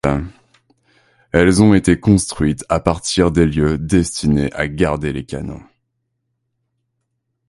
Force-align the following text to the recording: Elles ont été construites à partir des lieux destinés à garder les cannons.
Elles 1.31 1.61
ont 1.61 1.75
été 1.75 1.99
construites 1.99 2.65
à 2.69 2.79
partir 2.79 3.29
des 3.29 3.45
lieux 3.45 3.77
destinés 3.77 4.51
à 4.53 4.67
garder 4.67 5.13
les 5.13 5.27
cannons. 5.27 5.61